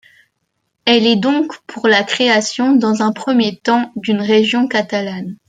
Elle 0.85 1.05
est 1.05 1.15
donc 1.15 1.55
pour 1.67 1.87
la 1.87 2.03
création, 2.03 2.71
dans 2.75 3.03
un 3.03 3.13
premier 3.13 3.57
temps, 3.59 3.91
d’une 3.95 4.19
région 4.21 4.67
catalane. 4.67 5.37